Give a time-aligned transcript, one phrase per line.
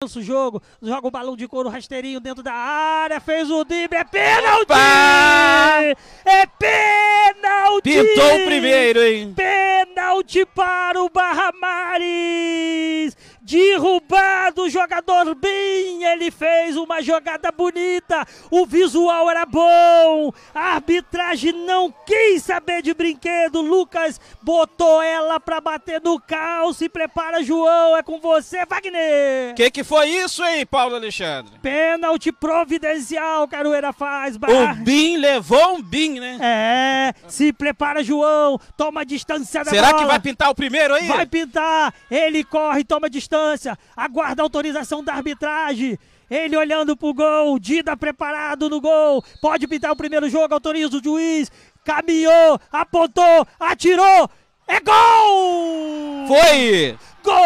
[0.00, 4.04] o jogo, joga o balão de couro rasteirinho dentro da área, fez o drible, é
[4.04, 4.62] pênalti!
[4.62, 5.80] Opa!
[6.24, 7.82] É pênalti!
[7.82, 9.34] Pintou o primeiro, hein?
[9.34, 13.16] Pênalti para o Barra Mares!
[13.42, 21.52] Derrubado o jogador bem, ele fez uma jogada bonita, o visual era bom, a arbitragem
[21.52, 27.96] não quis saber de brinquedo, Lucas botou ela pra bater no cal, se prepara João,
[27.96, 29.54] é com você, Wagner!
[29.54, 31.58] Que que foi isso, hein, Paulo Alexandre?
[31.60, 34.72] Pênalti providencial, Caroeira faz, Barra...
[34.72, 36.38] O Bim levou um Bim, né?
[36.40, 39.98] É, se prepara João, toma distância da Será bola.
[40.02, 41.06] que vai pintar o primeiro aí?
[41.06, 45.98] Vai pintar, ele corre, toma distância, aguarda a autorização da arbitragem.
[46.30, 51.02] Ele olhando pro gol, Dida preparado no gol, pode pintar o primeiro jogo, autoriza o
[51.02, 51.50] juiz,
[51.84, 54.28] caminhou, apontou, atirou,
[54.66, 56.26] é gol!
[56.28, 56.98] Foi!
[57.22, 57.38] Gol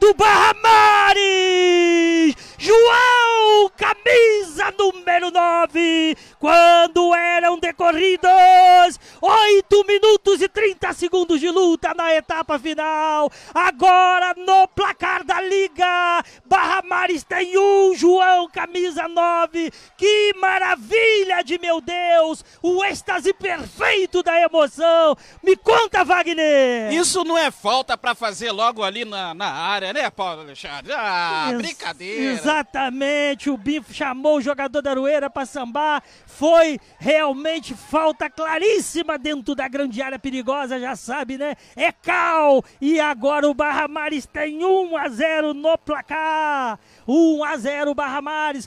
[0.00, 2.34] do Barra Mares!
[2.58, 4.72] João, camisa
[5.74, 13.30] 9, quando eram decorridos 8 minutos e 30 segundos de luta na etapa final.
[13.52, 16.24] Agora no placar da Liga,
[16.84, 19.70] Barra Mares tem um, João, camisa 9.
[19.96, 22.44] Que maravilha de meu Deus!
[22.62, 25.16] O êxtase perfeito da emoção.
[25.42, 26.92] Me conta, Wagner!
[26.92, 30.92] Isso não é falta pra fazer logo ali na, na área, né, Paulo Alexandre?
[30.94, 32.32] Ah, Ex- brincadeira.
[32.32, 36.02] Exatamente, o Bim chamou o jogador da Arueira para sambar.
[36.26, 41.56] Foi realmente falta claríssima dentro da grande área perigosa, já sabe, né?
[41.76, 42.62] É cal.
[42.80, 46.78] E agora o Barra Mares tem 1 a 0 no placar.
[47.06, 48.62] 1 a 0 Barra Mares.